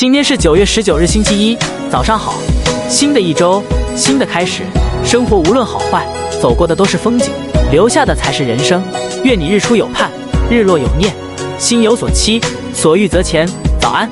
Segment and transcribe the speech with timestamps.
[0.00, 1.58] 今天是九月十九日，星期一，
[1.90, 2.38] 早上好。
[2.88, 3.62] 新的一周，
[3.94, 4.62] 新的开始，
[5.04, 6.06] 生活无论好坏，
[6.40, 7.28] 走过的都是风景，
[7.70, 8.82] 留下的才是人生。
[9.24, 10.10] 愿你日出有盼，
[10.48, 11.14] 日落有念，
[11.58, 12.40] 心有所期，
[12.72, 13.46] 所欲则前。
[13.78, 14.10] 早安。